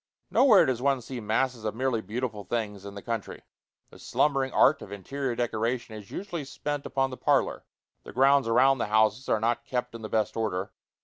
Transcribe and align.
Nowhere 0.31 0.65
does 0.65 0.81
one 0.81 0.99
see 0.99 1.19
masses 1.19 1.63
of 1.63 1.75
merely 1.75 2.01
beautiful 2.01 2.43
things 2.43 2.85
in 2.85 2.95
the 2.95 3.03
country. 3.03 3.43
The 3.91 3.99
slumbering 3.99 4.51
art 4.51 4.81
of 4.81 4.91
interior 4.91 5.35
decoration 5.35 5.93
is 5.93 6.09
usually 6.09 6.43
spent 6.43 6.87
upon 6.87 7.11
the 7.11 7.17
parlor. 7.17 7.65
The 8.01 8.11
grounds 8.11 8.47
around 8.47 8.79
the 8.79 8.87
houses 8.87 9.29
are 9.29 9.39
not 9.39 9.63
kept 9.63 9.93
in 9.93 10.01
the 10.01 10.09
best 10.09 10.35
order. 10.35 10.71